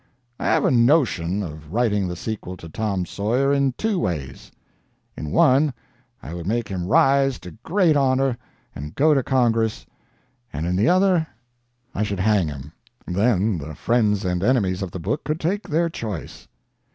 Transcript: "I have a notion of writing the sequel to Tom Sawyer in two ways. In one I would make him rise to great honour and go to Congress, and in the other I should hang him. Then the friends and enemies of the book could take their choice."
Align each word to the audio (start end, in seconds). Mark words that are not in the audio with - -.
"I 0.39 0.45
have 0.47 0.65
a 0.65 0.71
notion 0.71 1.43
of 1.43 1.71
writing 1.71 2.07
the 2.07 2.15
sequel 2.15 2.57
to 2.57 2.67
Tom 2.67 3.05
Sawyer 3.05 3.53
in 3.53 3.73
two 3.73 3.99
ways. 3.99 4.51
In 5.15 5.29
one 5.29 5.75
I 6.23 6.33
would 6.33 6.47
make 6.47 6.67
him 6.67 6.87
rise 6.87 7.37
to 7.41 7.51
great 7.61 7.95
honour 7.95 8.35
and 8.73 8.95
go 8.95 9.13
to 9.13 9.21
Congress, 9.21 9.85
and 10.51 10.65
in 10.65 10.75
the 10.75 10.89
other 10.89 11.27
I 11.93 12.01
should 12.01 12.19
hang 12.19 12.47
him. 12.47 12.71
Then 13.05 13.59
the 13.59 13.75
friends 13.75 14.25
and 14.25 14.41
enemies 14.43 14.81
of 14.81 14.89
the 14.89 14.97
book 14.97 15.23
could 15.23 15.39
take 15.39 15.69
their 15.69 15.87
choice." 15.87 16.47